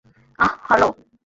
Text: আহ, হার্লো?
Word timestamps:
আহ, 0.39 0.53
হার্লো? 0.67 0.89